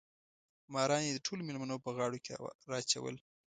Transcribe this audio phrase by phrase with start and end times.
[0.73, 2.33] ماران یې د ټولو مېلمنو په غاړو کې
[2.71, 3.15] راچول.